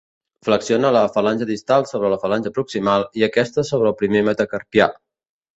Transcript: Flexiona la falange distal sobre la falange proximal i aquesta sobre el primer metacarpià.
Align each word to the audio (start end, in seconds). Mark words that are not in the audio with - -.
Flexiona 0.45 0.89
la 0.95 1.03
falange 1.17 1.47
distal 1.49 1.85
sobre 1.91 2.11
la 2.15 2.19
falange 2.25 2.53
proximal 2.57 3.07
i 3.21 3.29
aquesta 3.29 3.67
sobre 3.71 3.93
el 3.93 3.99
primer 4.01 4.27
metacarpià. 4.31 4.93